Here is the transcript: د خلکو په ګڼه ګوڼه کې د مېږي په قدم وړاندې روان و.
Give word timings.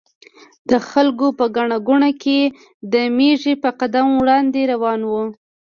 د 0.69 0.71
خلکو 0.89 1.27
په 1.39 1.45
ګڼه 1.55 1.77
ګوڼه 1.87 2.11
کې 2.23 2.39
د 2.93 2.95
مېږي 3.17 3.53
په 3.63 3.69
قدم 3.79 4.07
وړاندې 4.21 4.61
روان 4.73 5.01
و. 5.09 5.11